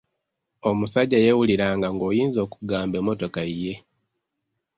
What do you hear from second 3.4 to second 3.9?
yiye.